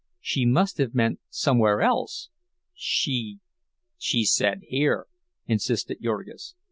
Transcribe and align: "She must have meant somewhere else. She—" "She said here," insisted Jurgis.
"She 0.19 0.47
must 0.47 0.79
have 0.79 0.95
meant 0.95 1.19
somewhere 1.29 1.83
else. 1.83 2.29
She—" 2.73 3.37
"She 3.99 4.25
said 4.25 4.61
here," 4.67 5.05
insisted 5.45 5.99
Jurgis. 6.01 6.55